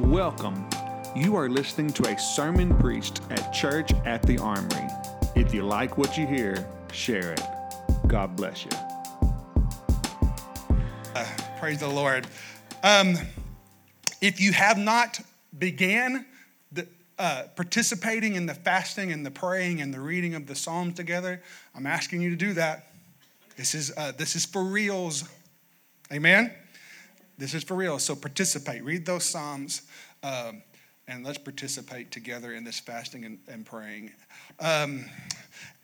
[0.00, 0.68] Welcome.
[1.14, 4.88] You are listening to a sermon preached at Church at the Armory.
[5.36, 7.40] If you like what you hear, share it.
[8.08, 8.72] God bless you.
[11.60, 12.26] Praise the Lord.
[12.82, 13.16] Um,
[14.20, 15.20] if you have not
[15.56, 16.26] began
[16.72, 20.94] the, uh, participating in the fasting and the praying and the reading of the Psalms
[20.94, 21.40] together,
[21.72, 22.90] I'm asking you to do that.
[23.56, 25.22] This is, uh, this is for reals.
[26.12, 26.52] Amen?
[27.38, 27.98] This is for real.
[27.98, 28.84] So participate.
[28.84, 29.82] Read those Psalms.
[30.22, 30.62] Um,
[31.06, 34.12] and let's participate together in this fasting and, and praying.
[34.60, 35.04] Um,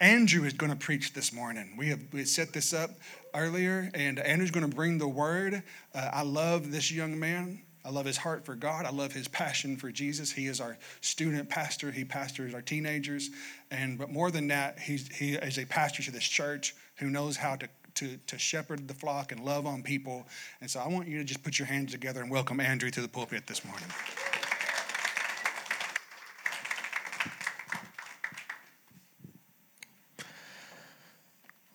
[0.00, 1.74] Andrew is going to preach this morning.
[1.76, 2.90] We have we set this up
[3.34, 5.62] earlier, and Andrew's going to bring the word.
[5.94, 7.60] Uh, I love this young man.
[7.84, 8.84] I love his heart for God.
[8.84, 10.30] I love his passion for Jesus.
[10.30, 11.90] He is our student pastor.
[11.90, 13.30] He pastors our teenagers,
[13.70, 17.36] and but more than that, he's he is a pastor to this church who knows
[17.36, 20.26] how to to, to shepherd the flock and love on people.
[20.60, 23.00] And so I want you to just put your hands together and welcome Andrew to
[23.00, 23.88] the pulpit this morning.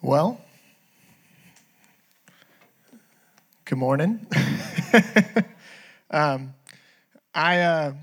[0.01, 0.39] Well,
[3.65, 4.27] good morning.
[6.11, 6.53] um,
[7.33, 7.93] I uh,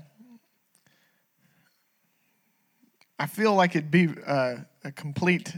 [3.17, 5.55] I feel like it'd be uh, a complete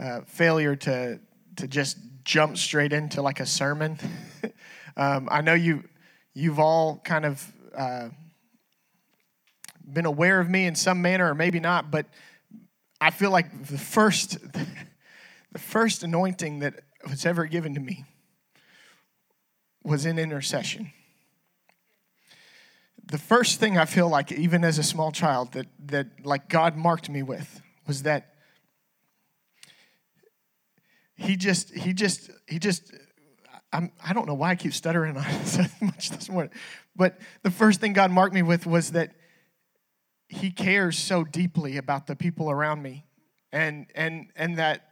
[0.00, 1.20] uh, failure to
[1.58, 3.98] to just jump straight into like a sermon.
[4.96, 5.84] um, I know you
[6.34, 8.08] you've all kind of uh,
[9.92, 12.06] been aware of me in some manner, or maybe not, but
[13.00, 14.38] I feel like the first.
[15.52, 16.74] The first anointing that
[17.08, 18.04] was ever given to me
[19.82, 20.92] was in intercession.
[23.04, 26.76] The first thing I feel like, even as a small child, that, that like God
[26.76, 28.34] marked me with was that
[31.18, 32.94] he just, he just, he just,
[33.72, 36.52] I'm, I don't know why I keep stuttering on so much this morning,
[36.96, 39.12] but the first thing God marked me with was that
[40.28, 43.04] he cares so deeply about the people around me
[43.52, 44.88] and and and that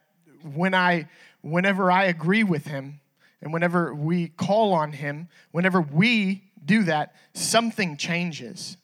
[0.55, 1.09] when I,
[1.43, 3.01] whenever I agree with him,
[3.43, 8.77] and whenever we call on him, whenever we do that, something changes.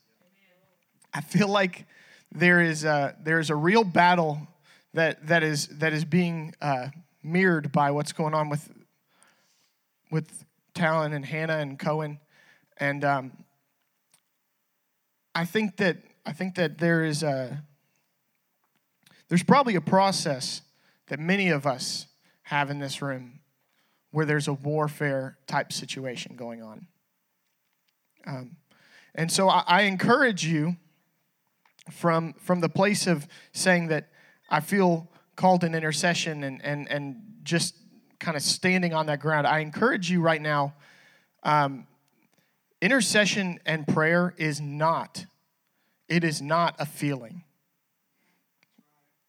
[1.12, 1.86] I feel like
[2.30, 4.46] there is a, there is a real battle
[4.94, 6.88] that, that, is, that is being uh,
[7.22, 8.70] mirrored by what's going on with,
[10.10, 10.44] with
[10.74, 12.18] Talon and Hannah and Cohen.
[12.76, 13.44] And um,
[15.34, 17.62] I think that I think that there is a
[19.28, 20.62] there's probably a process
[21.08, 22.06] that many of us
[22.44, 23.40] have in this room
[24.10, 26.86] where there's a warfare type situation going on.
[28.26, 28.56] Um,
[29.14, 30.76] and so I, I encourage you
[31.90, 34.08] from, from the place of saying that
[34.48, 37.74] I feel called an intercession and, and, and just
[38.18, 40.74] kind of standing on that ground, I encourage you right now.
[41.42, 41.86] Um,
[42.80, 45.26] intercession and prayer is not,
[46.08, 47.44] it is not a feeling.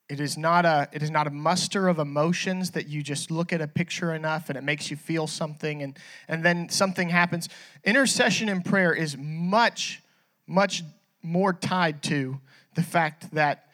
[0.09, 3.51] It is not a it is not a muster of emotions that you just look
[3.51, 5.97] at a picture enough and it makes you feel something and
[6.27, 7.49] and then something happens.
[7.83, 10.03] Intercession and prayer is much
[10.45, 10.83] much
[11.23, 12.39] more tied to
[12.75, 13.69] the fact that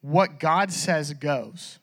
[0.00, 1.78] what God says goes.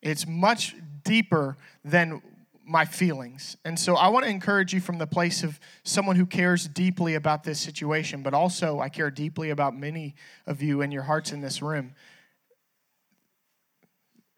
[0.00, 2.22] It's much deeper than
[2.64, 3.56] my feelings.
[3.64, 7.14] And so I want to encourage you from the place of someone who cares deeply
[7.14, 10.14] about this situation, but also I care deeply about many
[10.46, 11.94] of you and your hearts in this room.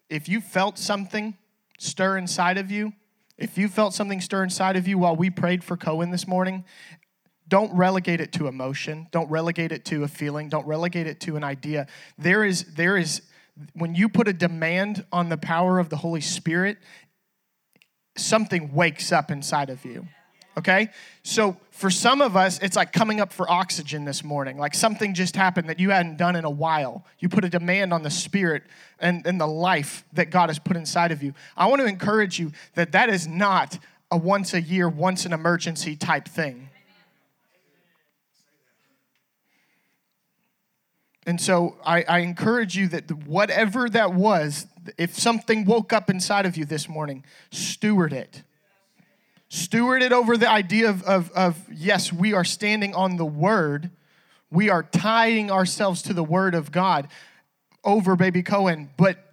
[0.09, 1.37] If you felt something
[1.77, 2.93] stir inside of you,
[3.37, 6.63] if you felt something stir inside of you while we prayed for Cohen this morning,
[7.51, 9.07] don't relegate it to emotion.
[9.11, 10.47] Don't relegate it to a feeling.
[10.47, 11.85] Don't relegate it to an idea.
[12.17, 13.23] There is, there is,
[13.73, 16.77] when you put a demand on the power of the Holy Spirit,
[18.15, 20.07] something wakes up inside of you.
[20.57, 20.91] Okay?
[21.23, 24.57] So for some of us, it's like coming up for oxygen this morning.
[24.57, 27.05] Like something just happened that you hadn't done in a while.
[27.19, 28.63] You put a demand on the spirit
[28.97, 31.33] and, and the life that God has put inside of you.
[31.57, 33.77] I want to encourage you that that is not
[34.09, 36.69] a once a year, once an emergency type thing.
[41.25, 44.65] And so I, I encourage you that whatever that was,
[44.97, 48.43] if something woke up inside of you this morning, steward it.
[49.49, 53.91] Steward it over the idea of, of, of, yes, we are standing on the word.
[54.49, 57.07] We are tying ourselves to the word of God
[57.83, 59.31] over baby Cohen, but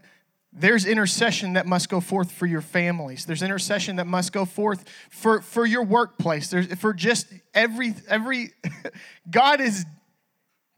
[0.53, 3.27] there's intercession that must go forth for your families.
[3.27, 6.49] There's intercession that must go forth for, for your workplace.
[6.49, 8.53] There's for just every every
[9.31, 9.85] God is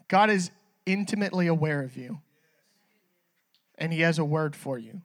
[0.09, 0.51] God is
[0.93, 2.21] intimately aware of you
[3.79, 5.01] and He has a word for you.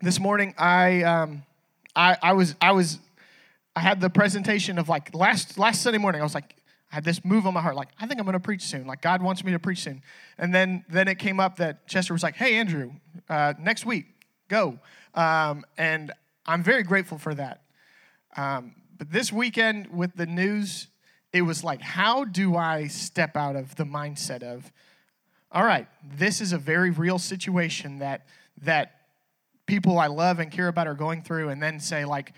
[0.00, 1.44] This morning, I, um,
[1.94, 2.98] I, I was, I was,
[3.76, 6.20] I had the presentation of like last last Sunday morning.
[6.20, 6.56] I was like,
[6.90, 8.86] I had this move on my heart, like I think I'm going to preach soon.
[8.86, 10.02] Like God wants me to preach soon.
[10.36, 12.92] And then then it came up that Chester was like, Hey Andrew,
[13.28, 14.06] uh, next week
[14.48, 14.78] go.
[15.14, 16.12] Um, and
[16.44, 17.62] I'm very grateful for that.
[18.36, 20.88] Um, but this weekend with the news,
[21.32, 24.70] it was like, how do I step out of the mindset of,
[25.50, 25.86] all right,
[26.16, 28.26] this is a very real situation that
[28.62, 28.92] that
[29.66, 32.32] people I love and care about are going through, and then say like,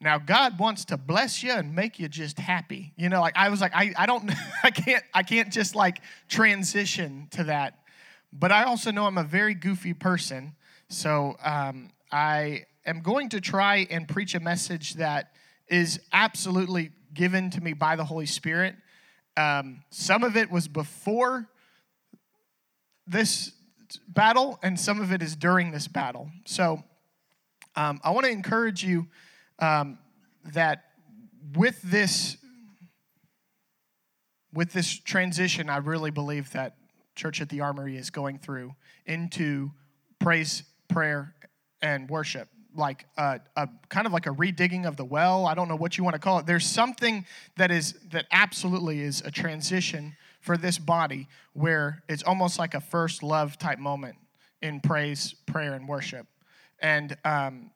[0.00, 2.92] now God wants to bless you and make you just happy.
[2.96, 4.30] You know, like I was like, I, I don't,
[4.62, 7.78] I can't, I can't just like transition to that.
[8.32, 10.54] But I also know I'm a very goofy person,
[10.88, 15.32] so um, I am going to try and preach a message that
[15.68, 18.76] is absolutely given to me by the Holy Spirit.
[19.36, 21.48] Um, some of it was before
[23.06, 23.52] this
[24.08, 26.30] battle, and some of it is during this battle.
[26.44, 26.82] So
[27.74, 29.08] um, I want to encourage you
[29.58, 29.98] um,
[30.52, 30.84] that
[31.54, 32.36] with this
[34.52, 36.76] with this transition, I really believe that
[37.14, 38.74] Church at the Armory is going through
[39.04, 39.70] into
[40.18, 41.34] praise, prayer,
[41.82, 45.46] and worship like a, a, kind of like a redigging of the well.
[45.46, 46.46] I don't know what you want to call it.
[46.46, 47.24] There's something
[47.56, 52.80] that is that absolutely is a transition for this body where it's almost like a
[52.80, 54.16] first love type moment
[54.62, 56.26] in praise, prayer, and worship,
[56.80, 57.70] and um,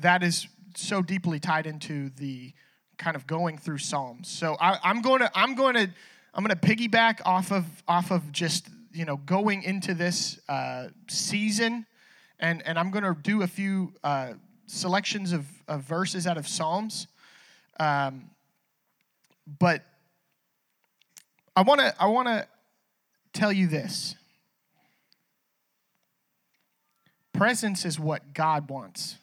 [0.00, 0.46] that is
[0.76, 2.52] so deeply tied into the
[2.98, 4.28] kind of going through Psalms.
[4.28, 5.90] So I, I'm going to I'm going to
[6.34, 10.88] I'm going to piggyback off of off of just you know going into this uh,
[11.08, 11.86] season
[12.42, 14.32] and, and I'm going to do a few uh,
[14.66, 17.06] selections of, of verses out of Psalms.
[17.78, 18.30] Um,
[19.58, 19.82] but
[21.54, 22.46] I want to I want to
[23.32, 24.16] tell you this.
[27.32, 29.16] Presence is what God wants.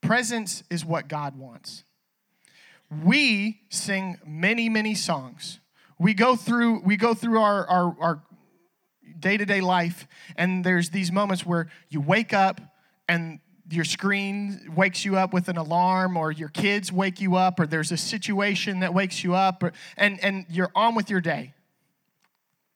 [0.00, 1.84] Presence is what God wants.
[3.04, 5.58] We sing many, many songs.
[5.98, 8.22] We go through, we go through our, our, our
[9.18, 12.60] day to day life, and there's these moments where you wake up
[13.08, 17.58] and your screen wakes you up with an alarm, or your kids wake you up,
[17.58, 21.20] or there's a situation that wakes you up, or, and, and you're on with your
[21.20, 21.52] day.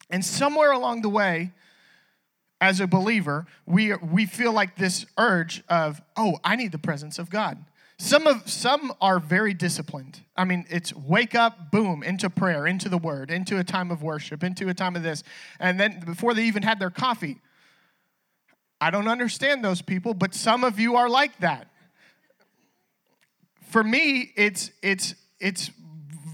[0.08, 1.52] And somewhere along the way,
[2.60, 7.18] as a believer, we, we feel like this urge of, oh, I need the presence
[7.18, 7.64] of God.
[8.00, 10.22] Some of some are very disciplined.
[10.34, 14.02] I mean, it's wake up, boom, into prayer, into the word, into a time of
[14.02, 15.22] worship, into a time of this.
[15.58, 17.36] And then before they even had their coffee.
[18.80, 21.68] I don't understand those people, but some of you are like that.
[23.68, 25.70] For me, it's it's it's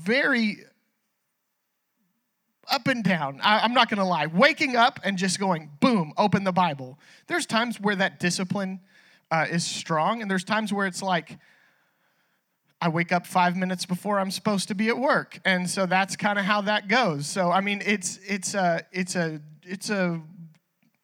[0.05, 0.59] very
[2.71, 3.41] up and down.
[3.43, 4.27] I, am not gonna lie.
[4.27, 6.97] Waking up and just going, boom, open the Bible.
[7.27, 8.83] There's times where that discipline
[9.33, 11.39] uh, is strong, and there's times where it's like,
[12.81, 16.15] I wake up five minutes before I'm supposed to be at work, and so that's
[16.17, 17.27] kind of how that goes.
[17.27, 20.21] So I mean, it's it's a it's a it's a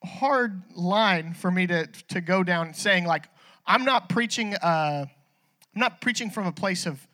[0.05, 3.25] hard line for me to to go down saying like
[3.67, 5.07] I'm not preaching uh,
[5.75, 7.07] I'm not preaching from a place of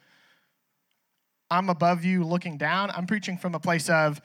[1.50, 2.91] I'm above you looking down.
[2.91, 4.21] I'm preaching from a place of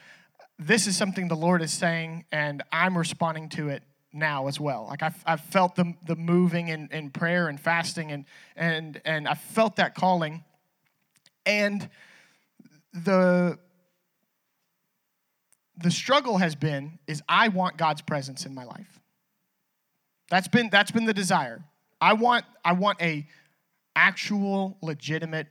[0.58, 4.86] this is something the Lord is saying, and I'm responding to it now as well.
[4.90, 9.28] Like I've, I've felt the, the moving in, in prayer and fasting, and, and, and
[9.28, 10.44] I felt that calling.
[11.46, 11.90] And
[12.94, 13.58] the,
[15.78, 19.00] the struggle has been is I want God's presence in my life.
[20.30, 21.64] That's been, that's been the desire.
[22.00, 23.28] I want, I want a
[23.96, 25.48] actual, legitimate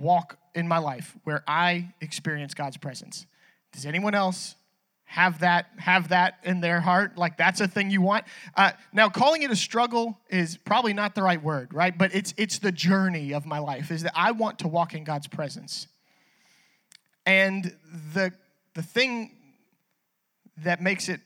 [0.00, 3.26] walk in my life where I experience God's presence.
[3.72, 4.55] Does anyone else
[5.06, 8.24] have that have that in their heart like that's a thing you want.
[8.56, 11.96] Uh, now calling it a struggle is probably not the right word right?
[11.96, 15.04] But it's it's the journey of my life is that i want to walk in
[15.04, 15.86] god's presence.
[17.24, 17.74] And
[18.12, 18.32] the
[18.74, 19.30] the thing
[20.58, 21.20] that makes it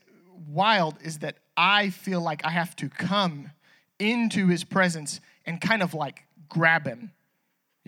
[0.47, 3.49] wild is that i feel like i have to come
[3.97, 7.11] into his presence and kind of like grab him.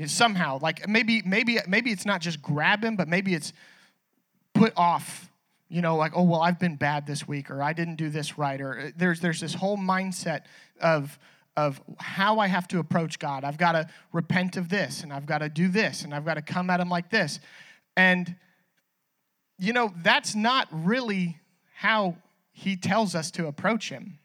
[0.08, 3.54] Somehow like maybe maybe maybe it's not just grab him but maybe it's
[4.56, 5.30] put off
[5.74, 8.38] you know, like, oh, well, I've been bad this week, or I didn't do this
[8.38, 10.42] right, or uh, there's, there's this whole mindset
[10.80, 11.18] of,
[11.58, 13.44] of how I have to approach God.
[13.44, 16.36] I've got to repent of this, and I've got to do this, and I've got
[16.36, 17.40] to come at Him like this.
[17.98, 18.36] And,
[19.58, 21.40] you know, that's not really
[21.74, 22.18] how
[22.52, 24.20] He tells us to approach Him.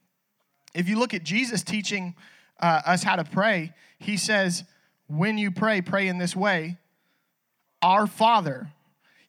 [0.74, 2.14] If you look at Jesus teaching
[2.60, 4.64] uh, us how to pray, He says,
[5.06, 6.76] when you pray, pray in this way
[7.80, 8.68] Our Father.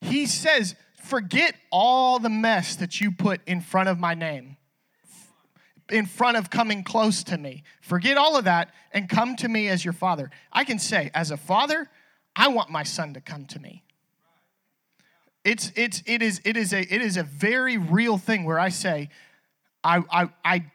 [0.02, 0.74] He says,
[1.10, 4.56] Forget all the mess that you put in front of my name.
[5.90, 7.64] in front of coming close to me.
[7.80, 10.30] Forget all of that and come to me as your father.
[10.52, 11.90] I can say, as a father,
[12.36, 13.82] I want my son to come to me.
[15.44, 18.68] It's, it's, it, is, it, is a, it is a very real thing where I
[18.68, 19.08] say,
[19.82, 20.66] I, I, I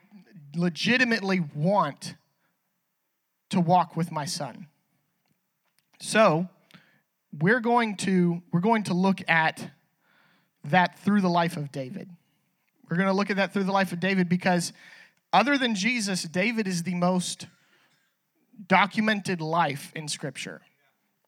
[0.54, 2.14] legitimately want
[3.48, 4.66] to walk with my son.
[5.98, 6.46] So,
[7.38, 9.70] we're going to we're going to look at
[10.70, 12.08] that through the life of David.
[12.88, 14.72] We're going to look at that through the life of David because
[15.32, 17.46] other than Jesus, David is the most
[18.68, 20.62] documented life in scripture.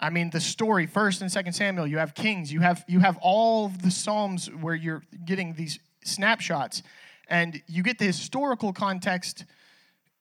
[0.00, 3.18] I mean, the story, first and second Samuel, you have kings, you have you have
[3.21, 6.83] all the Psalms where you're getting these snapshots.
[7.28, 9.45] And you get the historical context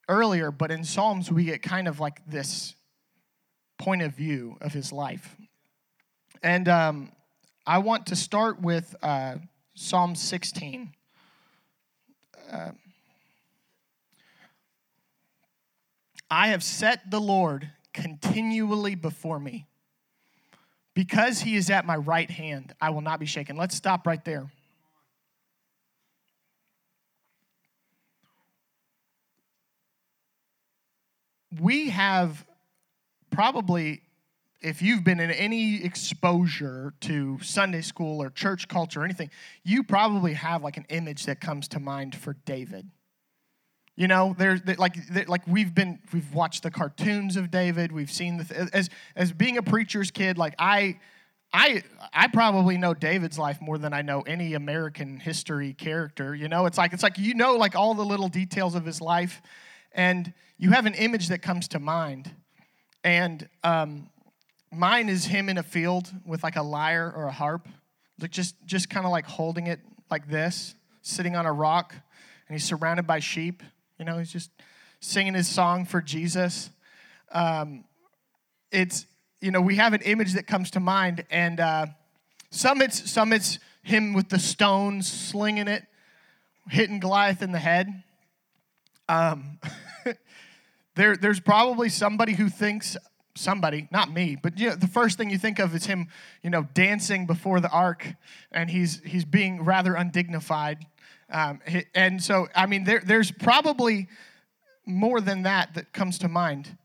[0.09, 2.75] earlier, but in Psalms we get kind of like this
[3.77, 5.35] point of view of his life.
[6.43, 7.11] And um,
[7.69, 9.35] I want to start with uh,
[9.75, 10.93] Psalm 16.
[12.49, 12.71] Uh,
[16.31, 19.65] I have set the Lord continually before me.
[20.93, 23.57] Because he is at my right hand, I will not be shaken.
[23.57, 24.49] Let's stop right there.
[31.59, 32.45] We have
[33.29, 34.03] probably,
[34.61, 39.29] if you've been in any exposure to Sunday school or church culture or anything,
[39.63, 42.89] you probably have like an image that comes to mind for David.
[43.95, 44.95] You know, there's like
[45.27, 47.91] like we've been we've watched the cartoons of David.
[47.91, 50.37] We've seen the as as being a preacher's kid.
[50.37, 50.99] Like I,
[51.51, 51.81] I
[52.13, 56.35] I probably know David's life more than I know any American history character.
[56.35, 59.01] You know, it's like it's like you know like all the little details of his
[59.01, 59.41] life,
[59.93, 62.31] and you have an image that comes to mind.
[63.03, 64.09] And um,
[64.71, 67.67] mine is him in a field with like a lyre or a harp,
[68.19, 71.93] like just just kind of like holding it like this, sitting on a rock,
[72.47, 73.63] and he's surrounded by sheep
[73.97, 74.51] you know, he's just
[74.99, 76.69] singing his song for Jesus.
[77.31, 77.83] Um,
[78.71, 79.05] it's,
[79.41, 81.87] you know, we have an image that comes to mind, and uh,
[82.51, 85.83] some it's some it's him with the stone slinging it,
[86.69, 88.03] hitting Goliath in the head.
[89.09, 89.59] Um,
[90.95, 92.97] there, there's probably somebody who thinks
[93.37, 96.07] somebody, not me, but you know, the first thing you think of is him,
[96.43, 98.15] you know, dancing before the ark,
[98.51, 100.85] and he's he's being rather undignified.
[101.29, 101.59] Um,
[101.93, 104.07] and so, I mean, there, there's probably
[104.85, 106.77] more than that that comes to mind.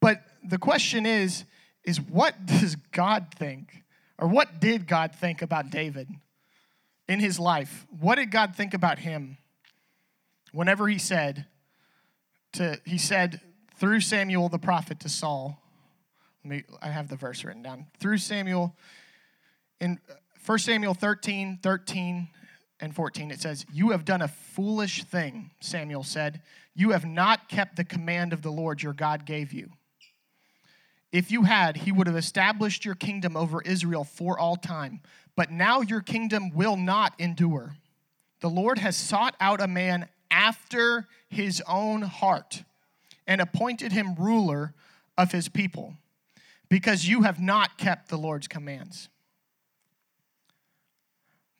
[0.00, 1.44] But the question is,
[1.84, 3.82] is what does God think?
[4.18, 6.08] Or what did God think about David
[7.08, 7.86] in his life?
[7.98, 9.38] What did God think about him
[10.52, 11.46] whenever he said
[12.52, 13.40] to he said
[13.82, 15.60] through Samuel the prophet to Saul.
[16.44, 17.86] Let me I have the verse written down.
[17.98, 18.76] Through Samuel
[19.80, 20.14] in uh,
[20.46, 22.28] 1 Samuel 13, 13
[22.78, 26.42] and 14, it says, You have done a foolish thing, Samuel said.
[26.76, 29.70] You have not kept the command of the Lord your God gave you.
[31.10, 35.00] If you had, he would have established your kingdom over Israel for all time.
[35.34, 37.74] But now your kingdom will not endure.
[38.42, 42.62] The Lord has sought out a man after his own heart
[43.26, 44.74] and appointed him ruler
[45.16, 45.94] of his people
[46.68, 49.08] because you have not kept the Lord's commands.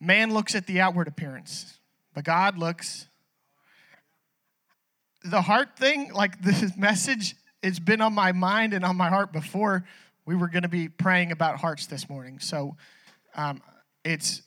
[0.01, 1.79] Man looks at the outward appearance,
[2.15, 3.07] but God looks.
[5.25, 9.33] The heart thing, like this message, it's been on my mind and on my heart
[9.33, 9.85] before
[10.25, 12.39] we were going to be praying about hearts this morning.
[12.39, 12.77] So
[13.35, 13.61] um,
[14.05, 14.43] it's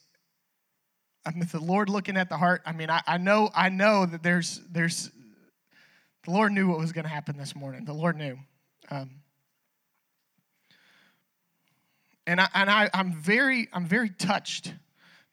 [1.26, 2.62] I mean, the Lord looking at the heart.
[2.64, 5.10] I mean, I, I know I know that there's there's
[6.26, 7.84] the Lord knew what was going to happen this morning.
[7.84, 8.36] The Lord knew.
[8.90, 9.10] Um,
[12.26, 14.74] and I, and I, I'm very I'm very touched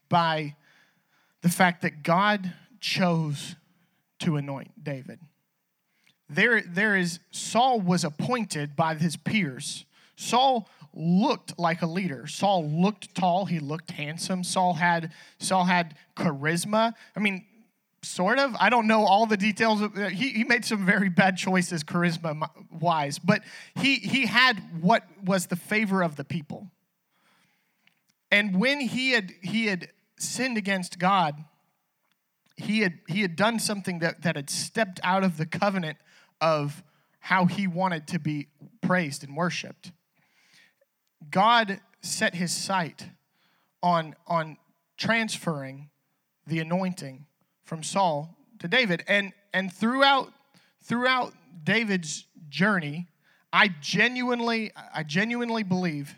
[0.08, 0.56] by
[1.42, 3.56] the fact that God chose
[4.20, 5.20] to anoint David.
[6.30, 9.86] There, there is, Saul was appointed by his peers.
[10.16, 12.28] Saul looked like a leader.
[12.28, 14.44] Saul looked tall, he looked handsome.
[14.44, 16.94] Saul had, Saul had charisma.
[17.16, 17.46] I mean,
[18.04, 18.56] sort of.
[18.60, 19.82] I don't know all the details.
[19.82, 23.44] Of, uh, he, he made some very bad choices charisma wise, but
[23.76, 26.70] he, he had what was the favor of the people.
[28.32, 31.44] And when he had, he had sinned against God,
[32.56, 35.98] he had, he had done something that, that had stepped out of the covenant
[36.42, 36.84] of
[37.20, 38.48] how he wanted to be
[38.82, 39.92] praised and worshiped.
[41.30, 43.08] God set his sight
[43.82, 44.58] on, on
[44.98, 45.90] transferring
[46.46, 47.26] the anointing
[47.64, 49.04] from Saul to David.
[49.08, 50.32] And, and throughout,
[50.82, 53.08] throughout David's journey,
[53.52, 56.16] I genuinely, I genuinely believe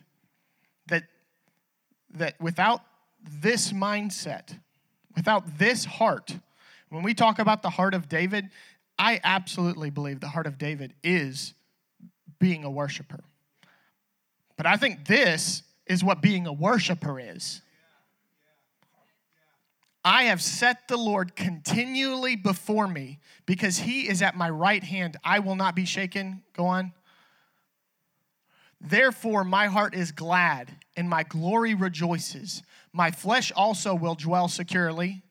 [0.87, 1.03] that,
[2.15, 2.81] that without
[3.21, 4.57] this mindset,
[5.15, 6.35] without this heart,
[6.89, 8.49] When we talk about the heart of David,
[8.97, 11.53] I absolutely believe the heart of David is
[12.39, 13.23] being a worshiper.
[14.55, 17.61] But I think this is what being a worshiper is.
[20.05, 25.17] I have set the Lord continually before me because he is at my right hand.
[25.23, 26.43] I will not be shaken.
[26.53, 26.93] Go on.
[28.79, 32.61] Therefore, my heart is glad and my glory rejoices.
[32.93, 35.23] My flesh also will dwell securely,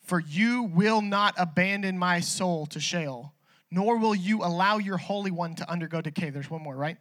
[0.00, 3.34] for you will not abandon my soul to Sheol,
[3.70, 6.30] nor will you allow your Holy One to undergo decay.
[6.30, 6.96] There's one more, right?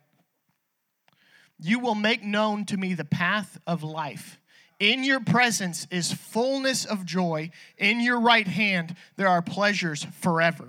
[1.58, 4.42] You will make known to me the path of life.
[4.84, 7.52] In your presence is fullness of joy.
[7.78, 10.68] In your right hand there are pleasures forever.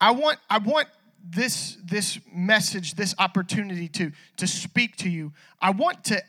[0.00, 0.86] I want, I want
[1.28, 5.32] this, this message, this opportunity to, to speak to you.
[5.60, 6.22] I want to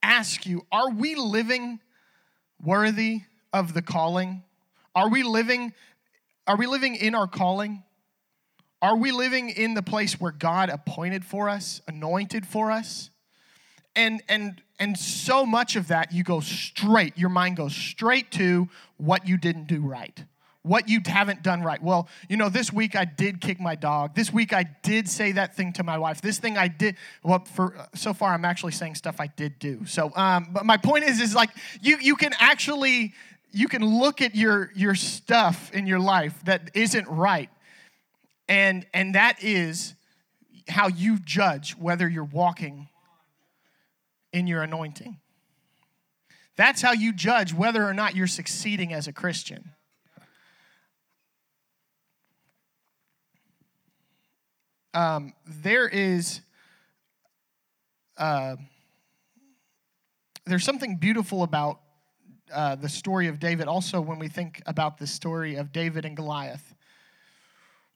[0.00, 1.80] ask you are we living
[2.62, 4.44] worthy of the calling?
[4.94, 5.72] Are we living,
[6.46, 7.82] are we living in our calling?
[8.80, 13.10] Are we living in the place where God appointed for us, anointed for us?
[13.96, 18.68] And and and so much of that you go straight, your mind goes straight to
[18.96, 20.24] what you didn't do right.
[20.62, 21.82] What you haven't done right.
[21.82, 24.14] Well, you know, this week I did kick my dog.
[24.14, 26.20] This week I did say that thing to my wife.
[26.20, 26.96] This thing I did.
[27.22, 29.86] Well, for so far I'm actually saying stuff I did do.
[29.86, 33.14] So, um, but my point is, is like you you can actually
[33.52, 37.48] you can look at your your stuff in your life that isn't right,
[38.46, 39.94] and and that is
[40.68, 42.89] how you judge whether you're walking
[44.32, 45.18] in your anointing.
[46.56, 49.72] That's how you judge whether or not you're succeeding as a Christian.
[54.92, 56.40] Um, there is
[58.18, 58.56] uh,
[60.44, 61.80] there's something beautiful about
[62.52, 63.68] uh, the story of David.
[63.68, 66.74] Also, when we think about the story of David and Goliath,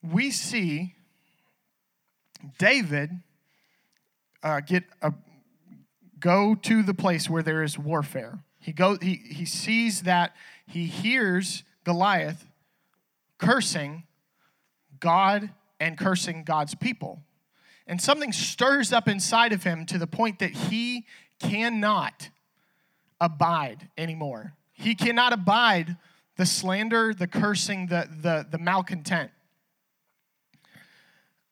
[0.03, 0.95] we see
[2.59, 3.11] David
[4.43, 5.13] uh, get a
[6.25, 8.39] go to the place where there is warfare.
[8.59, 10.35] He, go, he, he sees that,
[10.67, 12.47] he hears Goliath
[13.37, 14.05] cursing
[15.01, 17.21] God and cursing God's people.
[17.87, 21.05] And something stirs up inside of him to the point that he
[21.41, 22.31] cannot
[23.21, 24.55] abide anymore.
[24.73, 25.99] He cannot abide
[26.37, 29.31] the slander, the cursing, the, the, the malcontent.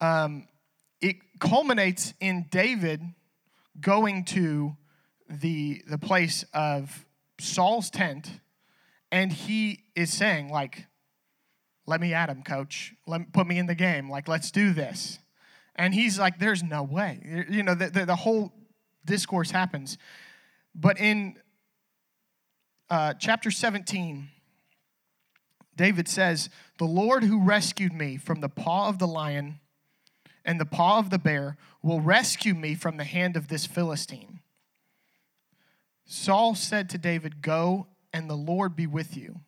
[0.01, 0.49] Um,
[1.03, 3.03] it culminates in David
[3.81, 4.77] going to
[5.29, 7.07] the, the place of
[7.39, 8.41] Saul's tent,
[9.11, 10.87] and he is saying, like,
[11.87, 12.95] let me at him, coach.
[13.07, 14.09] Let me, put me in the game.
[14.09, 15.19] Like, let's do this.
[15.75, 17.45] And he's like, there's no way.
[17.49, 18.53] You know, the, the, the whole
[19.05, 19.99] discourse happens.
[20.75, 21.37] But in
[22.89, 24.29] uh, chapter 17,
[25.77, 29.61] David says, The Lord who rescued me from the paw of the lion
[30.45, 34.41] and the paw of the bear will rescue me from the hand of this Philistine.
[36.05, 39.41] Saul said to David, Go, and the Lord be with you.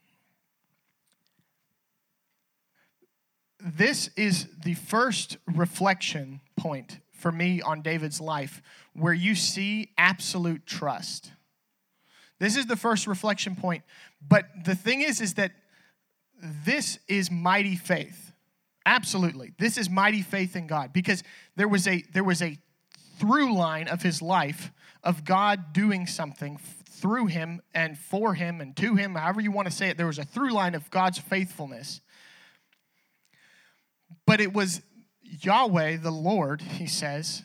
[3.60, 8.60] This is the first reflection point for me on David's life
[8.92, 11.32] where you see absolute trust.
[12.38, 13.82] This is the first reflection point.
[14.26, 15.52] But the thing is, is that
[16.42, 18.33] this is mighty faith.
[18.86, 19.52] Absolutely.
[19.58, 21.22] This is mighty faith in God because
[21.56, 22.58] there was a there was a
[23.18, 28.76] through line of his life of God doing something through him and for him and
[28.76, 29.96] to him, however you want to say it.
[29.96, 32.00] There was a through line of God's faithfulness.
[34.26, 34.80] But it was
[35.22, 37.42] Yahweh, the Lord, he says,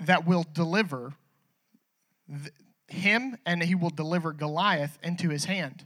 [0.00, 1.14] that will deliver
[2.88, 5.84] him and he will deliver Goliath into his hand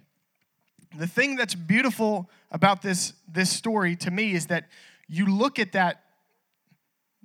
[0.96, 4.68] the thing that's beautiful about this, this story to me is that
[5.08, 6.02] you look at that,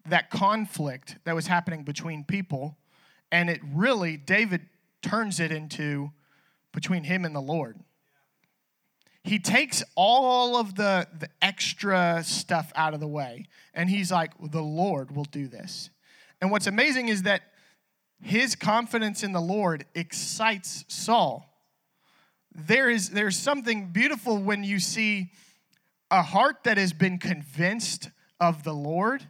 [0.05, 2.77] that conflict that was happening between people,
[3.31, 4.61] and it really, David
[5.01, 6.11] turns it into
[6.73, 7.79] between him and the Lord.
[9.23, 14.31] He takes all of the, the extra stuff out of the way, and he's like,
[14.51, 15.89] The Lord will do this.
[16.41, 17.41] And what's amazing is that
[18.21, 21.52] his confidence in the Lord excites Saul
[22.55, 25.31] there is there's something beautiful when you see
[26.11, 29.25] a heart that has been convinced of the Lord.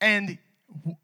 [0.00, 0.38] And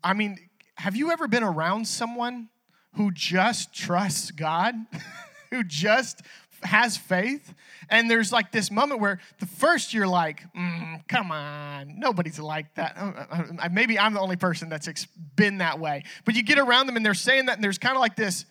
[0.02, 0.38] I mean,
[0.76, 2.48] have you ever been around someone
[2.94, 4.74] who just trusts God,
[5.50, 6.22] who just
[6.62, 7.54] has faith?
[7.88, 12.74] And there's like this moment where the first you're like, mm, come on, nobody's like
[12.74, 12.96] that.
[12.96, 16.02] Uh, uh, uh, maybe I'm the only person that's been that way.
[16.24, 18.44] But you get around them and they're saying that, and there's kind of like this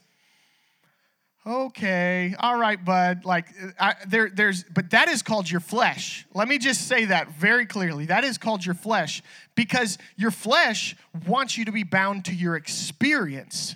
[1.46, 3.26] okay, all right, bud.
[3.26, 3.48] Like
[3.80, 6.26] I, there, there's, but that is called your flesh.
[6.34, 8.06] Let me just say that very clearly.
[8.08, 9.22] That is called your flesh
[9.56, 10.96] because your flesh
[11.28, 13.76] wants you to be bound to your experience.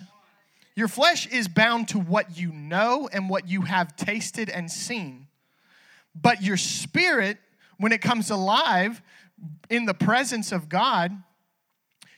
[0.74, 5.26] Your flesh is bound to what you know and what you have tasted and seen.
[6.14, 7.38] But your spirit,
[7.78, 9.02] when it comes alive
[9.68, 11.12] in the presence of God,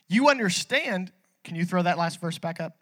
[0.09, 1.13] you understand.
[1.45, 2.77] Can you throw that last verse back up?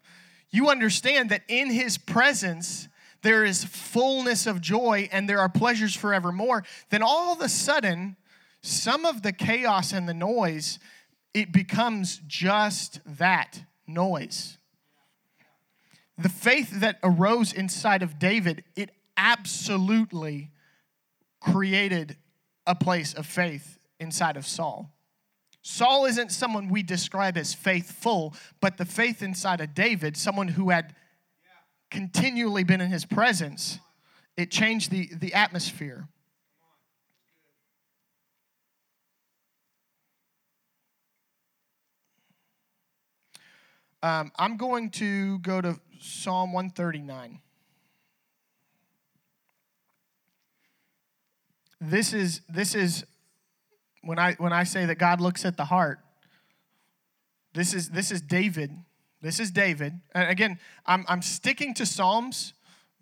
[0.51, 2.87] You understand that in his presence
[3.21, 8.17] there is fullness of joy and there are pleasures forevermore, then all of a sudden,
[8.61, 10.79] some of the chaos and the noise,
[11.33, 14.57] it becomes just that noise.
[16.17, 20.51] The faith that arose inside of David, it absolutely
[21.39, 22.17] created
[22.67, 24.91] a place of faith inside of Saul.
[25.63, 30.71] Saul isn't someone we describe as faithful, but the faith inside of David, someone who
[30.71, 30.95] had
[31.91, 33.79] continually been in his presence,
[34.37, 36.07] it changed the, the atmosphere.
[44.03, 47.39] Um, I'm going to go to Psalm 139.
[51.79, 53.05] This is, this is
[54.03, 55.99] when I when I say that God looks at the heart,
[57.53, 58.71] this is this is David.
[59.21, 59.99] This is David.
[60.13, 62.53] And again, I'm I'm sticking to Psalms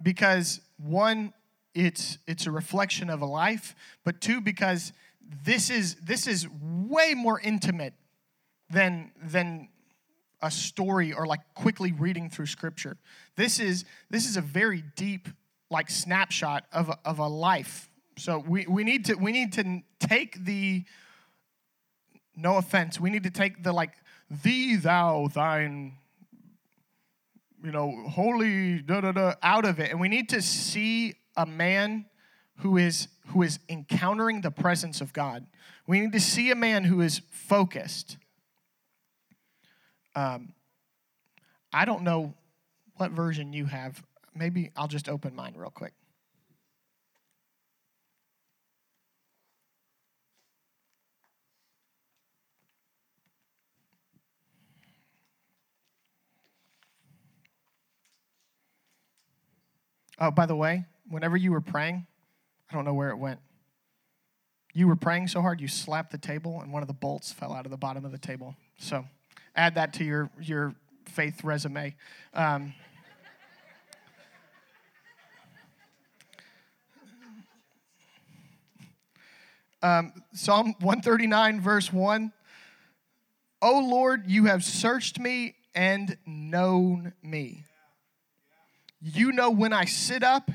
[0.02, 1.34] because one,
[1.74, 4.92] it's it's a reflection of a life, but two, because
[5.46, 6.48] this is this is
[6.88, 7.94] way more intimate
[8.70, 9.70] than than
[10.42, 12.98] a story or like quickly reading through scripture.
[13.36, 15.30] This is this is a very deep
[15.70, 17.89] like snapshot of a, of a life
[18.20, 20.84] so we, we need to we need to take the
[22.36, 23.94] no offense, we need to take the like
[24.30, 25.94] thee thou thine
[27.64, 31.46] you know holy da da da out of it and we need to see a
[31.46, 32.06] man
[32.58, 35.46] who is who is encountering the presence of God.
[35.88, 38.18] We need to see a man who is focused.
[40.16, 40.54] Um,
[41.72, 42.34] I don't know
[42.98, 44.04] what version you have.
[44.36, 45.94] Maybe I'll just open mine real quick.
[60.22, 62.06] Oh, by the way, whenever you were praying,
[62.70, 63.40] I don't know where it went.
[64.74, 67.54] You were praying so hard you slapped the table and one of the bolts fell
[67.54, 68.56] out of the bottom of the table.
[68.78, 69.06] So
[69.56, 71.96] add that to your, your faith resume.
[72.34, 72.74] Um,
[79.82, 82.34] um, Psalm 139, verse 1.
[83.62, 87.64] O Lord, you have searched me and known me.
[89.02, 90.52] You know when I sit up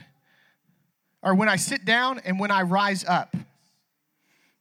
[1.22, 3.35] or when I sit down and when I rise up.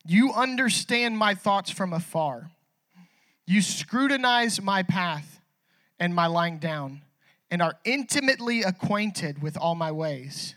[0.06, 2.50] You understand my thoughts from afar.
[3.46, 5.42] You scrutinize my path
[6.00, 7.02] and my lying down
[7.52, 10.56] and are intimately acquainted with all my ways.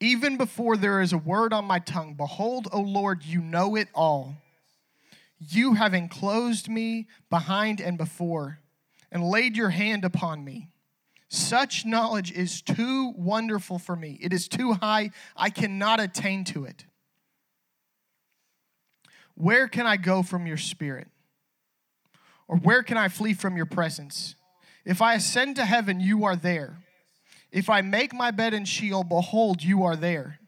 [0.00, 3.88] Even before there is a word on my tongue, behold, O Lord, you know it
[3.94, 4.34] all.
[5.38, 8.58] You have enclosed me behind and before
[9.10, 10.68] and laid your hand upon me.
[11.34, 14.18] Such knowledge is too wonderful for me.
[14.20, 15.10] It is too high.
[15.36, 16.84] I cannot attain to it.
[19.34, 21.08] Where can I go from your spirit?
[22.46, 24.36] Or where can I flee from your presence?
[24.84, 26.76] If I ascend to heaven, you are there.
[27.50, 30.38] If I make my bed in Sheol, behold, you are there.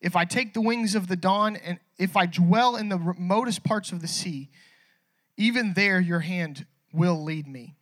[0.00, 3.64] If I take the wings of the dawn, and if I dwell in the remotest
[3.64, 4.50] parts of the sea,
[5.36, 7.74] even there your hand will lead me.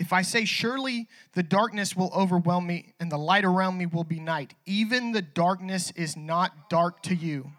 [0.00, 4.02] If I say, Surely the darkness will overwhelm me and the light around me will
[4.02, 7.52] be night, even the darkness is not dark to you,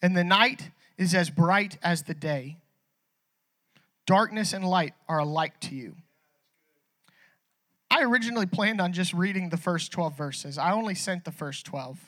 [0.00, 2.58] and the night is as bright as the day.
[4.06, 5.96] Darkness and light are alike to you.
[7.90, 10.58] I originally planned on just reading the first 12 verses.
[10.58, 11.98] I only sent the first 12.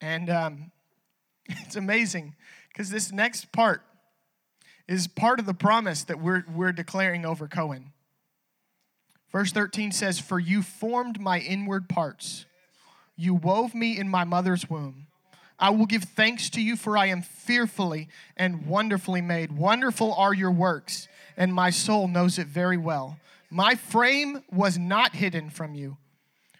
[0.00, 0.70] And um,
[1.48, 2.36] it's amazing
[2.68, 3.82] because this next part
[4.92, 7.92] is part of the promise that we're, we're declaring over Cohen.
[9.30, 12.44] Verse 13 says, For you formed my inward parts,
[13.16, 15.06] you wove me in my mother's womb.
[15.58, 19.52] I will give thanks to you, for I am fearfully and wonderfully made.
[19.52, 23.18] Wonderful are your works, and my soul knows it very well.
[23.48, 25.96] My frame was not hidden from you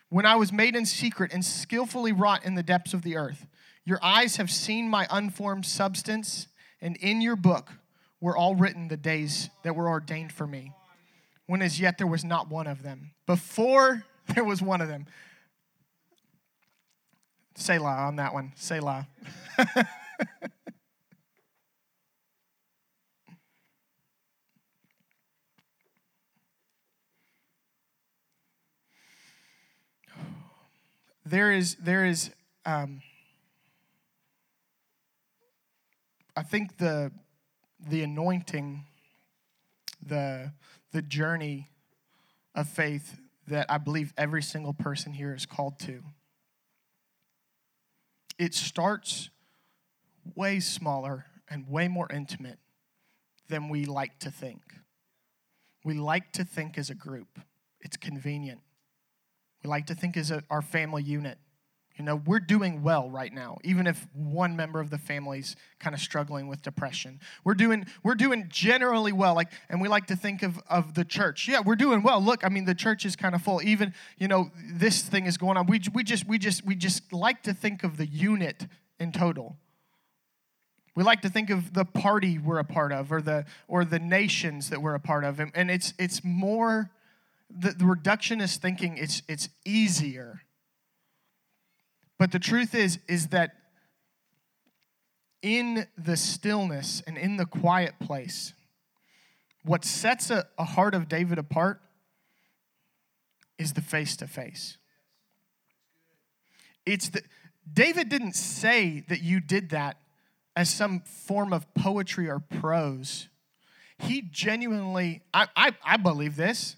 [0.08, 3.46] when I was made in secret and skillfully wrought in the depths of the earth.
[3.84, 6.48] Your eyes have seen my unformed substance,
[6.80, 7.72] and in your book
[8.22, 10.72] were all written the days that were ordained for me,
[11.46, 13.10] when as yet there was not one of them.
[13.26, 14.04] Before
[14.34, 15.04] there was one of them.
[17.56, 18.52] Selah on that one.
[18.54, 19.08] Selah.
[31.26, 32.30] there is there is
[32.64, 33.02] um,
[36.36, 37.10] I think the
[37.88, 38.84] the anointing,
[40.04, 40.52] the
[40.92, 41.68] the journey
[42.54, 43.18] of faith
[43.48, 46.02] that I believe every single person here is called to.
[48.38, 49.30] It starts
[50.34, 52.58] way smaller and way more intimate
[53.48, 54.60] than we like to think.
[55.84, 57.40] We like to think as a group.
[57.80, 58.60] It's convenient.
[59.62, 61.38] We like to think as a, our family unit.
[61.98, 65.94] You know, we're doing well right now, even if one member of the family's kind
[65.94, 67.20] of struggling with depression.
[67.44, 69.34] We're doing we're doing generally well.
[69.34, 71.48] Like, and we like to think of, of the church.
[71.48, 72.22] Yeah, we're doing well.
[72.22, 73.60] Look, I mean, the church is kind of full.
[73.62, 75.66] Even, you know, this thing is going on.
[75.66, 78.66] We, we just we just we just like to think of the unit
[78.98, 79.56] in total.
[80.94, 83.98] We like to think of the party we're a part of or the or the
[83.98, 85.40] nations that we're a part of.
[85.40, 86.90] And, and it's it's more
[87.50, 90.40] the, the reductionist thinking, it's it's easier
[92.22, 93.50] but the truth is, is that
[95.42, 98.52] in the stillness and in the quiet place,
[99.64, 101.80] what sets a, a heart of David apart
[103.58, 104.76] is the face to face.
[106.86, 107.22] It's the
[107.72, 109.96] David didn't say that you did that
[110.54, 113.26] as some form of poetry or prose.
[113.98, 116.76] He genuinely, I, I, I believe this,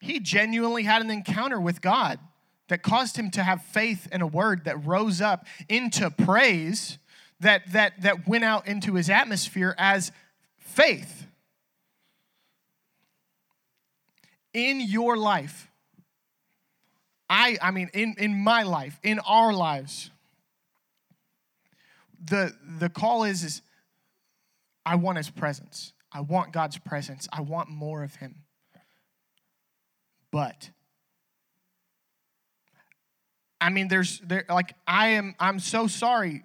[0.00, 2.18] he genuinely had an encounter with God
[2.68, 6.98] that caused him to have faith in a word that rose up into praise
[7.40, 10.10] that, that, that went out into his atmosphere as
[10.58, 11.26] faith.
[14.52, 15.70] In your life,
[17.28, 20.10] I, I mean, in, in my life, in our lives,
[22.24, 23.62] the, the call is, is
[24.84, 25.92] I want his presence.
[26.12, 27.28] I want God's presence.
[27.32, 28.36] I want more of him.
[30.30, 30.70] But
[33.60, 36.42] I mean, there's there like I am I'm so sorry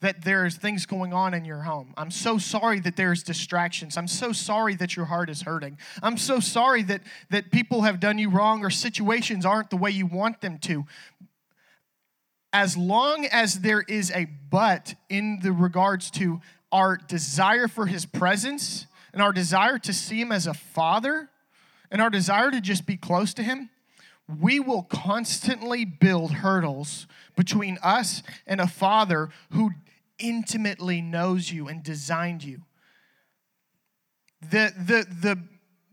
[0.00, 1.94] that there's things going on in your home.
[1.96, 3.96] I'm so sorry that there's distractions.
[3.96, 5.78] I'm so sorry that your heart is hurting.
[6.02, 9.90] I'm so sorry that that people have done you wrong or situations aren't the way
[9.90, 10.84] you want them to.
[12.52, 18.06] As long as there is a but in the regards to our desire for his
[18.06, 21.30] presence and our desire to see him as a father
[21.90, 23.70] and our desire to just be close to him,
[24.28, 27.06] we will constantly build hurdles
[27.36, 29.70] between us and a father who
[30.18, 32.62] intimately knows you and designed you.
[34.40, 35.38] The, the, the,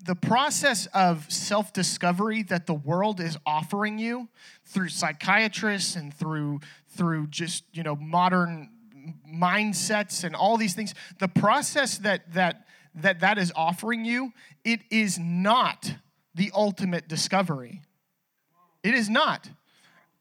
[0.05, 4.29] the process of self discovery that the world is offering you
[4.65, 8.69] through psychiatrists and through, through just you know modern
[9.27, 14.31] mindsets and all these things the process that that that that is offering you
[14.63, 15.95] it is not
[16.35, 17.81] the ultimate discovery
[18.83, 19.49] it is not.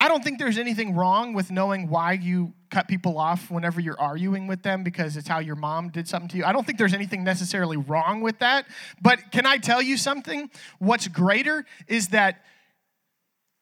[0.01, 4.01] I don't think there's anything wrong with knowing why you cut people off whenever you're
[4.01, 6.45] arguing with them because it's how your mom did something to you.
[6.45, 8.65] I don't think there's anything necessarily wrong with that.
[9.03, 10.51] But can I tell you something?
[10.79, 12.43] What's greater is that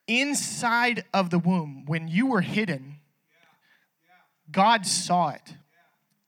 [0.07, 2.97] inside of the womb, when you were hidden,
[4.51, 5.55] God saw it.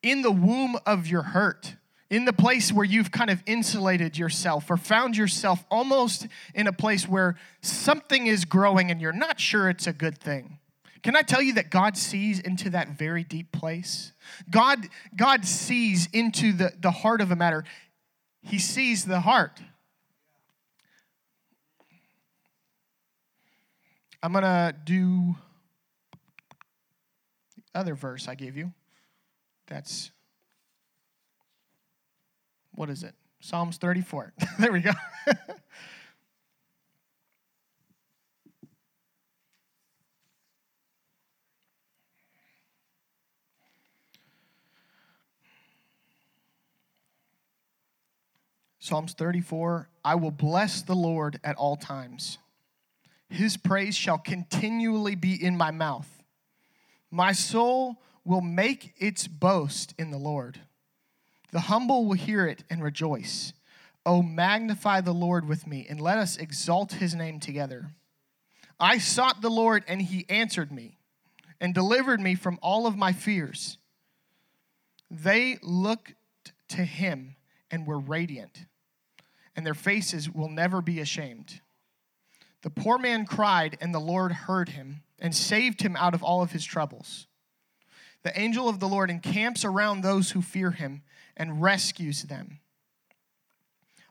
[0.03, 1.75] In the womb of your hurt,
[2.11, 6.73] in the place where you've kind of insulated yourself or found yourself almost in a
[6.73, 10.59] place where something is growing and you're not sure it's a good thing.
[11.03, 14.13] Can I tell you that God sees into that very deep place?
[14.51, 17.65] God, God sees into the, the heart of a matter.
[18.43, 19.61] He sees the heart.
[24.23, 25.37] I'm going to do
[27.57, 28.73] the other verse I gave you.
[29.69, 30.11] That's
[32.81, 33.15] what is it?
[33.41, 34.33] Psalms 34.
[34.59, 34.93] there we go.
[48.79, 52.39] Psalms 34 I will bless the Lord at all times.
[53.29, 56.09] His praise shall continually be in my mouth.
[57.11, 60.61] My soul will make its boast in the Lord.
[61.53, 63.53] The humble will hear it and rejoice.
[64.07, 67.91] Oh, magnify the Lord with me, and let us exalt his name together.
[68.79, 70.97] I sought the Lord, and he answered me
[71.61, 73.77] and delivered me from all of my fears.
[75.11, 76.15] They looked
[76.69, 77.37] to him
[77.71, 78.65] and were radiant,
[79.55, 81.61] and their faces will never be ashamed.
[82.63, 86.43] The poor man cried, and the Lord heard him and saved him out of all
[86.43, 87.27] of his troubles.
[88.23, 91.03] The angel of the Lord encamps around those who fear him
[91.41, 92.61] and rescues them.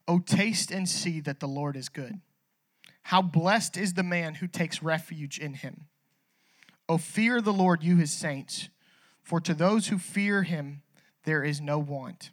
[0.08, 2.20] Oh, taste and see that the Lord is good.
[3.04, 5.86] How blessed is the man who takes refuge in him.
[6.90, 8.70] Oh, fear the Lord, you his saints,
[9.22, 10.82] for to those who fear him
[11.24, 12.32] there is no want.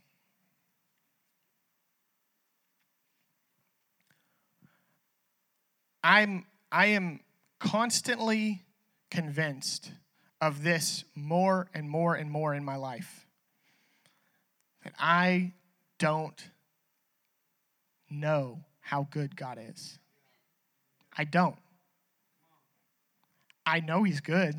[6.03, 7.21] I'm, I am
[7.59, 8.63] constantly
[9.11, 9.93] convinced
[10.41, 13.26] of this more and more and more in my life.
[14.87, 15.53] That I
[15.99, 16.49] don't
[18.09, 19.99] know how good God is.
[21.18, 21.57] I don't.
[23.66, 24.55] I know He's good.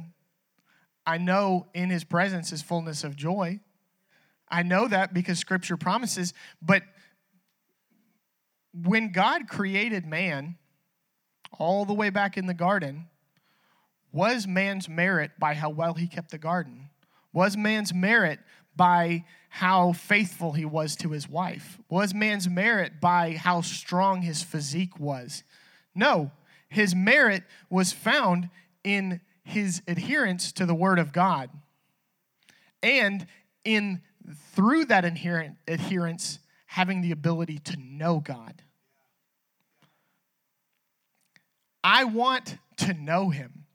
[1.06, 3.62] I know in His presence is fullness of joy.
[4.50, 6.84] I know that because Scripture promises, but
[8.74, 10.58] when God created man,
[11.58, 13.08] all the way back in the garden,
[14.12, 16.90] was man's merit by how well he kept the garden?
[17.32, 18.40] Was man's merit
[18.78, 21.80] by how faithful he was to his wife?
[21.90, 25.44] Was man's merit by how strong his physique was?
[25.96, 26.32] No,
[26.70, 28.50] his merit was found
[28.84, 31.50] in his adherence to the word of God.
[32.84, 33.26] And
[33.64, 34.02] in
[34.54, 38.62] through that inherent adherence having the ability to know God.
[41.84, 43.66] I want to know him.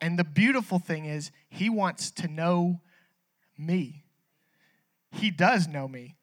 [0.00, 2.80] And the beautiful thing is, he wants to know
[3.58, 4.01] me.
[5.22, 6.16] He does know me.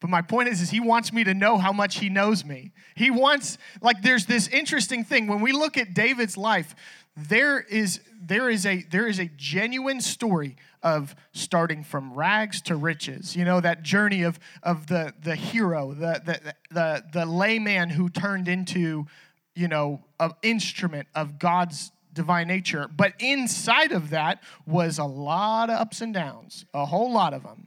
[0.00, 2.72] But my point is, is he wants me to know how much he knows me.
[2.94, 5.26] He wants, like, there's this interesting thing.
[5.26, 6.74] When we look at David's life,
[7.16, 12.76] there is there is a there is a genuine story of starting from rags to
[12.76, 17.90] riches you know that journey of of the the hero the the the, the layman
[17.90, 19.04] who turned into
[19.58, 22.88] you know, an instrument of God's divine nature.
[22.96, 27.42] But inside of that was a lot of ups and downs, a whole lot of
[27.42, 27.66] them.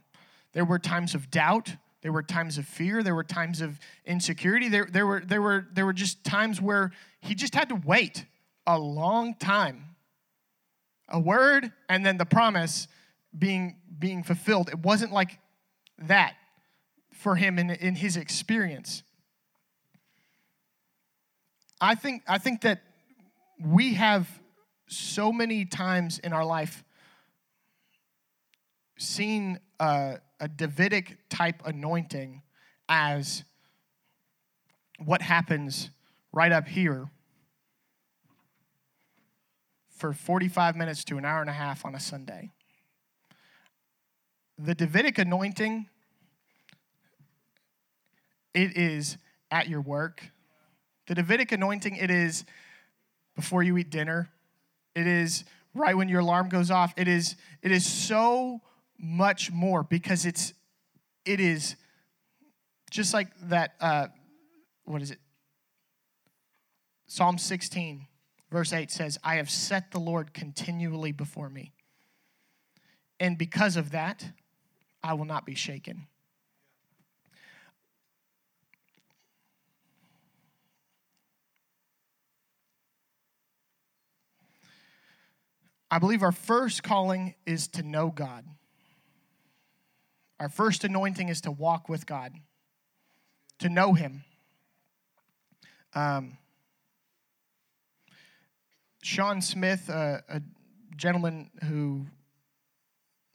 [0.54, 1.76] There were times of doubt.
[2.02, 3.04] There were times of fear.
[3.04, 4.70] There were times of insecurity.
[4.70, 8.26] There, there, were, there, were, there were just times where he just had to wait
[8.66, 9.96] a long time.
[11.10, 12.88] A word and then the promise
[13.38, 14.70] being, being fulfilled.
[14.70, 15.40] It wasn't like
[16.00, 16.36] that
[17.14, 19.04] for him in, in his experience.
[21.80, 22.82] I think, I think that
[23.64, 24.28] we have
[24.88, 26.84] so many times in our life
[28.98, 32.42] seen a, a Davidic type anointing
[32.90, 33.44] as
[34.98, 35.92] what happens
[36.34, 37.10] right up here
[39.96, 42.50] for 45 minutes to an hour and a half on a Sunday.
[44.58, 45.88] The Davidic anointing,
[48.56, 49.18] it is
[49.52, 50.32] at your work,
[51.08, 52.46] the Davidic anointing, it is
[53.36, 54.30] before you eat dinner.
[54.96, 55.44] It is
[55.76, 56.94] right when your alarm goes off.
[56.98, 58.62] It is, it is so
[59.02, 60.54] much more because it's,
[61.26, 61.76] it is
[62.92, 64.08] just like that, uh,
[64.86, 65.20] what is it?
[67.08, 68.08] Psalm 16,
[68.52, 71.74] verse 8 says, I have set the Lord continually before me.
[73.20, 74.26] And because of that,
[75.04, 76.08] I will not be shaken.
[85.90, 88.46] I believe our first calling is to know God.
[90.42, 92.34] Our first anointing is to walk with God,
[93.60, 94.24] to know Him.
[95.94, 96.40] Um,
[99.04, 100.42] Sean Smith, uh, a
[100.96, 102.08] gentleman who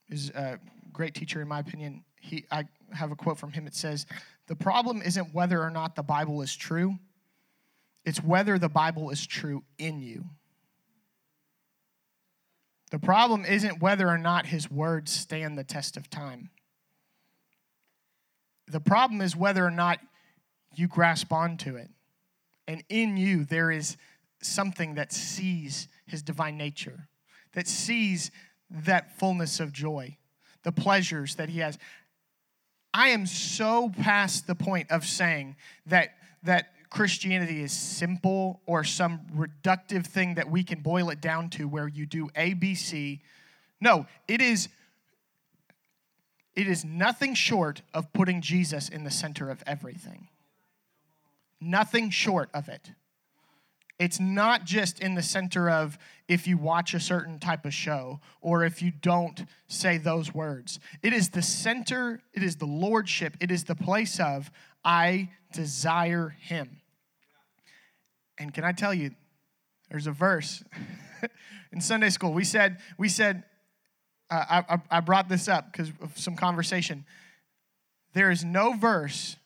[0.08, 0.58] is a
[0.92, 3.68] great teacher, in my opinion, he, I have a quote from him.
[3.68, 4.04] It says,
[4.48, 6.98] The problem isn't whether or not the Bible is true,
[8.04, 10.24] it's whether the Bible is true in you.
[12.90, 16.50] The problem isn't whether or not his words stand the test of time.
[18.68, 20.00] The problem is whether or not
[20.74, 21.88] you grasp onto it.
[22.68, 23.96] And in you, there is
[24.42, 27.08] something that sees his divine nature,
[27.54, 28.30] that sees
[28.70, 30.16] that fullness of joy,
[30.62, 31.78] the pleasures that he has.
[32.92, 35.56] I am so past the point of saying
[35.86, 36.10] that,
[36.42, 41.68] that Christianity is simple or some reductive thing that we can boil it down to
[41.68, 43.22] where you do A, B, C.
[43.80, 44.68] No, it is
[46.57, 50.28] it is nothing short of putting Jesus in the center of everything.
[51.61, 52.90] Nothing short of it.
[53.98, 55.96] It's not just in the center of
[56.28, 60.80] if you watch a certain type of show or if you don't say those words.
[61.02, 64.50] It is the center, it is the lordship, it is the place of
[64.84, 66.82] I desire him.
[68.38, 69.12] And can I tell you,
[69.90, 70.62] there's a verse
[71.72, 72.32] in Sunday school.
[72.32, 73.44] We said, we said,
[74.31, 77.05] I, I brought this up because of some conversation.
[78.12, 79.37] There is no verse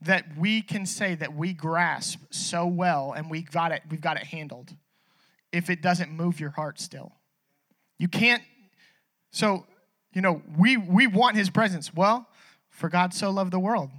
[0.00, 4.16] that we can say that we grasp so well and we got it, we've got
[4.16, 4.74] it handled
[5.52, 7.12] if it doesn't move your heart still.
[7.98, 8.42] You can't,
[9.30, 9.64] so,
[10.12, 11.94] you know, we, we want his presence.
[11.94, 12.28] Well,
[12.68, 13.90] for God so loved the world,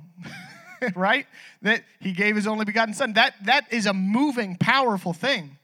[0.95, 1.25] right?
[1.63, 3.13] That he gave his only begotten son.
[3.13, 5.57] That, that is a moving, powerful thing.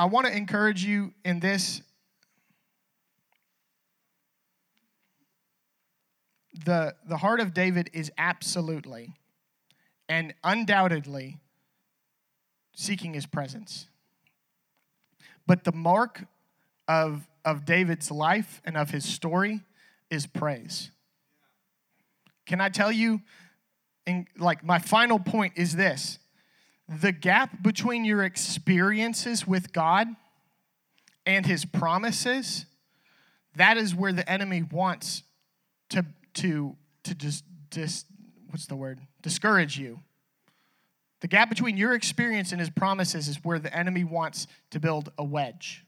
[0.00, 1.82] I want to encourage you in this.
[6.64, 9.12] The, the heart of David is absolutely
[10.08, 11.36] and undoubtedly
[12.74, 13.88] seeking his presence.
[15.46, 16.24] But the mark
[16.88, 19.60] of, of David's life and of his story
[20.08, 20.90] is praise.
[22.46, 23.20] Can I tell you,
[24.06, 26.19] in, like, my final point is this
[26.90, 30.08] the gap between your experiences with God
[31.24, 32.66] and his promises,
[33.54, 35.22] that is where the enemy wants
[35.90, 38.06] to, to, to just, just,
[38.48, 38.98] what's the word?
[39.22, 40.00] Discourage you.
[41.20, 45.12] The gap between your experience and his promises is where the enemy wants to build
[45.16, 45.84] a wedge.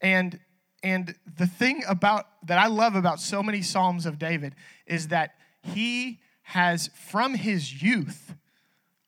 [0.00, 0.38] And
[0.84, 4.54] and the thing about that I love about so many Psalms of David
[4.86, 8.36] is that he has from his youth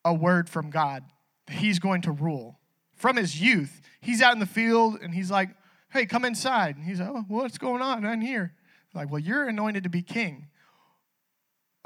[0.04, 1.04] a word from God
[1.46, 2.58] that he's going to rule.
[2.94, 5.50] From his youth, he's out in the field and he's like,
[5.90, 8.04] "Hey, come inside." And he's like, "Oh, what's going on?
[8.04, 8.54] I'm here."
[8.94, 10.48] Like, "Well, you're anointed to be king."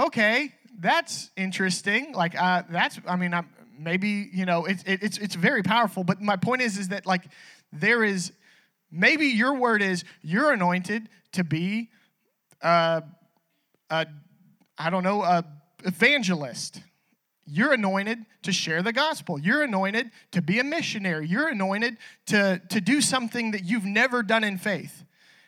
[0.01, 2.13] Okay, that's interesting.
[2.13, 3.49] Like, uh, that's I mean, I'm,
[3.79, 6.03] maybe you know, it's it, it's it's very powerful.
[6.03, 7.25] But my point is, is that like
[7.73, 8.33] there is
[8.97, 11.91] Maybe your word is you're anointed to be,
[12.63, 13.01] uh,
[13.91, 14.07] a,
[14.79, 15.45] I don't know, a
[15.83, 16.81] evangelist.
[17.47, 19.39] You're anointed to share the gospel.
[19.39, 21.27] You're anointed to be a missionary.
[21.27, 25.05] You're anointed to, to do something that you've never done in faith.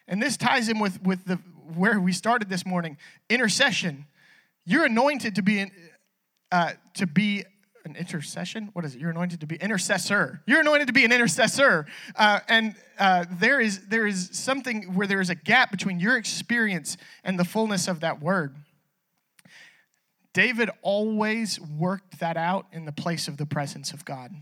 [0.08, 1.36] And this ties in with, with the,
[1.74, 2.96] where we started this morning
[3.28, 4.06] intercession.
[4.64, 5.70] You're anointed to be,
[6.52, 7.44] uh, to be
[7.86, 8.70] an intercession.
[8.72, 9.00] What is it?
[9.00, 10.42] You're anointed to be intercessor.
[10.46, 11.86] You're anointed to be an intercessor,
[12.16, 16.16] uh, and uh, there is there is something where there is a gap between your
[16.16, 18.56] experience and the fullness of that word.
[20.36, 24.34] David always worked that out in the place of the presence of God.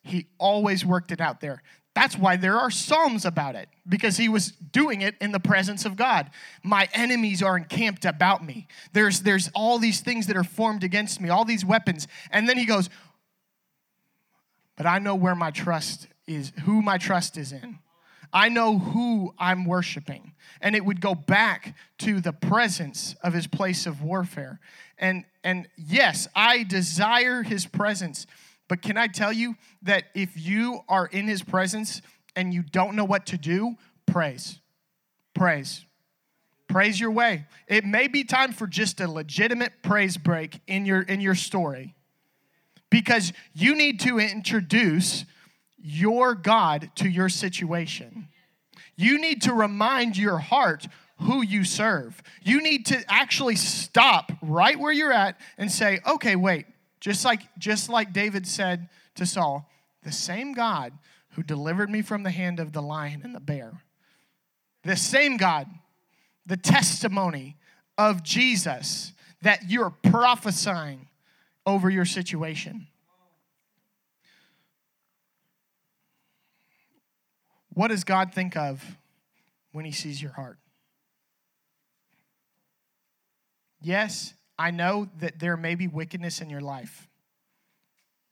[0.00, 1.64] He always worked it out there.
[1.96, 5.84] That's why there are Psalms about it, because he was doing it in the presence
[5.84, 6.30] of God.
[6.62, 8.68] My enemies are encamped about me.
[8.92, 12.06] There's, there's all these things that are formed against me, all these weapons.
[12.30, 12.88] And then he goes,
[14.76, 17.80] But I know where my trust is, who my trust is in.
[18.32, 20.32] I know who I'm worshiping.
[20.60, 24.60] And it would go back to the presence of his place of warfare.
[24.98, 28.26] And, and yes, I desire his presence
[28.68, 32.02] but can I tell you that if you are in his presence
[32.34, 34.58] and you don't know what to do, praise.
[35.34, 35.84] Praise.
[36.68, 37.46] Praise your way.
[37.68, 41.94] It may be time for just a legitimate praise break in your in your story.
[42.90, 45.24] Because you need to introduce
[45.86, 48.26] your God to your situation.
[48.96, 50.88] You need to remind your heart
[51.20, 52.20] who you serve.
[52.42, 56.66] You need to actually stop right where you're at and say, okay, wait,
[56.98, 59.70] just like, just like David said to Saul,
[60.02, 60.92] the same God
[61.30, 63.80] who delivered me from the hand of the lion and the bear,
[64.82, 65.68] the same God,
[66.46, 67.56] the testimony
[67.96, 69.12] of Jesus
[69.42, 71.06] that you're prophesying
[71.64, 72.88] over your situation.
[77.76, 78.96] What does God think of
[79.72, 80.56] when he sees your heart?
[83.82, 87.06] Yes, I know that there may be wickedness in your life,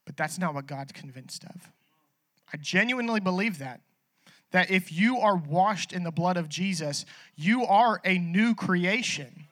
[0.03, 1.71] but that's not what God's convinced of.
[2.51, 3.81] I genuinely believe that.
[4.49, 9.45] That if you are washed in the blood of Jesus, you are a new creation.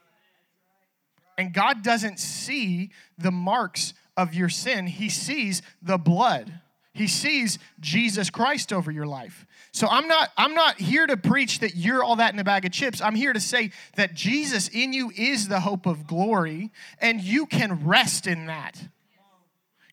[1.38, 2.90] And God doesn't see
[3.20, 6.62] the marks of your sin, He sees the blood.
[6.94, 9.48] He sees Jesus Christ over your life.
[9.72, 12.66] So I'm not I'm not here to preach that you're all that in a bag
[12.66, 13.02] of chips.
[13.02, 17.48] I'm here to say that Jesus in you is the hope of glory and you
[17.48, 18.80] can rest in that.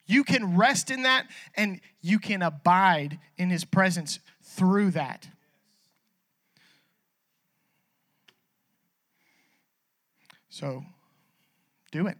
[0.05, 1.25] You can rest in that
[1.55, 5.27] and you can abide in his presence through that.
[10.49, 10.83] So
[11.91, 12.17] do it.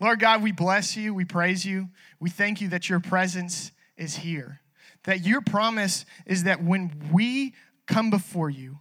[0.00, 1.14] Lord God, we bless you.
[1.14, 1.88] We praise you.
[2.20, 4.60] We thank you that your presence is here.
[5.04, 7.54] That your promise is that when we
[7.86, 8.80] come before you,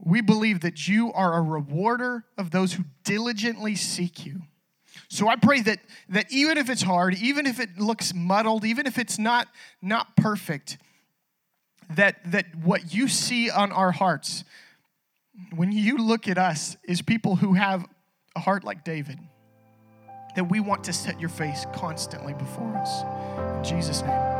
[0.00, 4.42] we believe that you are a rewarder of those who diligently seek you.
[5.08, 8.86] So I pray that, that even if it's hard, even if it looks muddled, even
[8.86, 9.48] if it's not,
[9.80, 10.78] not perfect,
[11.90, 14.44] that, that what you see on our hearts,
[15.54, 17.86] when you look at us, is people who have
[18.36, 19.18] a heart like David,
[20.38, 23.02] that we want to set your face constantly before us.
[23.56, 24.37] In Jesus' name.